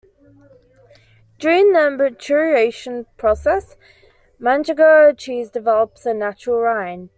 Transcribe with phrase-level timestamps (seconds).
[1.37, 3.75] During the maturation process,
[4.39, 7.09] manchego cheese develops a natural rind.